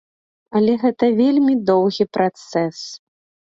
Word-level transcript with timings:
Але 0.59 0.73
гэта 0.83 1.09
вельмі 1.19 1.53
доўгі 1.69 2.09
працэс. 2.19 2.83